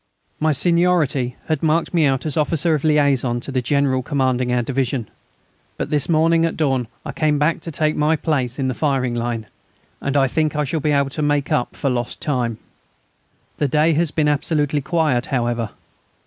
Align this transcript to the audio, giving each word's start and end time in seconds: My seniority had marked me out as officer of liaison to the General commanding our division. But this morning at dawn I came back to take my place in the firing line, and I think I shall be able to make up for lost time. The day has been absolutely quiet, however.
My 0.39 0.51
seniority 0.51 1.35
had 1.47 1.61
marked 1.61 1.93
me 1.93 2.07
out 2.07 2.25
as 2.25 2.35
officer 2.35 2.73
of 2.73 2.83
liaison 2.83 3.39
to 3.41 3.51
the 3.51 3.61
General 3.61 4.01
commanding 4.01 4.51
our 4.51 4.63
division. 4.63 5.07
But 5.77 5.91
this 5.91 6.09
morning 6.09 6.43
at 6.43 6.57
dawn 6.57 6.87
I 7.05 7.11
came 7.11 7.37
back 7.37 7.61
to 7.61 7.71
take 7.71 7.95
my 7.95 8.15
place 8.15 8.57
in 8.57 8.67
the 8.67 8.73
firing 8.73 9.13
line, 9.13 9.45
and 10.01 10.17
I 10.17 10.25
think 10.25 10.55
I 10.55 10.63
shall 10.63 10.79
be 10.79 10.91
able 10.91 11.11
to 11.11 11.21
make 11.21 11.51
up 11.51 11.75
for 11.75 11.91
lost 11.91 12.19
time. 12.19 12.57
The 13.59 13.67
day 13.67 13.93
has 13.93 14.09
been 14.09 14.27
absolutely 14.27 14.81
quiet, 14.81 15.27
however. 15.27 15.69